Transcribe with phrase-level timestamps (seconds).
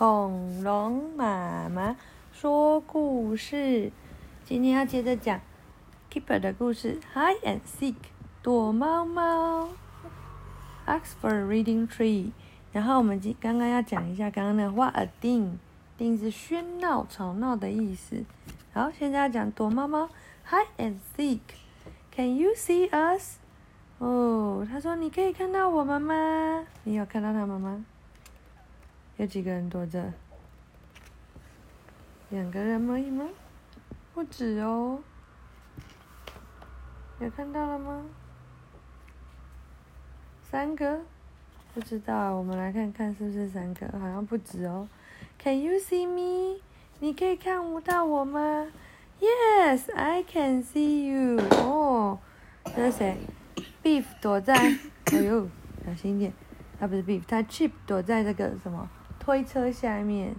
[0.00, 1.94] 恐龙妈妈
[2.32, 3.92] 说故事。
[4.46, 5.38] 今天要接着讲
[6.10, 7.96] Keeper 的故事，Hide and Seek，
[8.42, 9.68] 躲猫猫
[10.86, 12.30] ，Ask for a reading tree。
[12.72, 18.24] 然后我们今刚刚要讲一下刚刚那个 What a ding，ding 是喧闹、吵闹的意思。
[18.72, 20.08] 好，现在要讲躲猫猫
[20.48, 21.40] ，Hide and Seek。
[22.10, 23.36] Can you see us？
[23.98, 26.64] 哦，他说你可以看到我们吗？
[26.84, 27.84] 你有看到他们吗？
[29.20, 30.14] 有几个人躲着？
[32.30, 33.28] 两个人而已吗？
[34.14, 34.98] 不止哦。
[37.18, 38.02] 有看到了吗？
[40.42, 41.00] 三个？
[41.74, 43.86] 不知道，我们来看看是不是三个？
[43.98, 44.88] 好像不止哦。
[45.38, 46.62] Can you see me？
[47.00, 48.68] 你可以看不到我吗
[49.20, 51.44] ？Yes, I can see you。
[51.58, 52.18] 哦，
[52.74, 53.18] 这是谁
[53.82, 54.54] ？Beef 躲在，
[55.12, 55.46] 哎呦，
[55.84, 56.32] 小心一点。
[56.78, 58.88] 他不是 Beef，他 Chip 躲在这个什么？
[59.30, 60.34] 推车下面，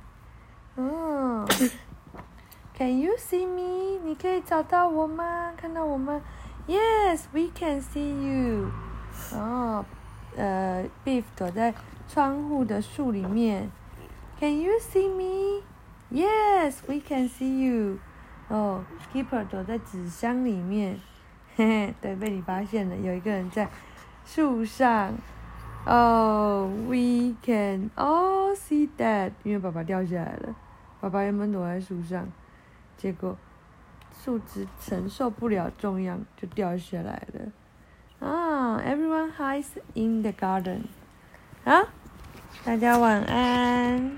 [0.76, 1.48] 嗯
[2.78, 3.98] ，Can you see me？
[4.04, 5.54] 你可以找到我吗？
[5.56, 6.22] 看到我吗
[6.68, 8.68] ？Yes，we can see you。
[9.34, 9.86] 哦，
[10.36, 11.74] 呃，Beef 躲在
[12.10, 13.72] 窗户的树里面。
[14.42, 17.98] Can you see me？Yes，we can see you。
[18.50, 21.00] 哦，Keeper 躲在纸箱里面，
[21.56, 23.70] 嘿嘿，对，被你发现了，有一个人在
[24.26, 25.14] 树上。
[25.84, 30.56] Oh, we can all see that，因为爸爸掉下来了。
[31.00, 32.28] 爸爸原本躲在树上，
[32.96, 33.36] 结果
[34.14, 38.28] 树枝承受不了重量，就掉下来了。
[38.28, 40.84] 啊，Everyone hides in the garden。
[41.66, 41.88] 啊，
[42.64, 44.18] 大家晚安。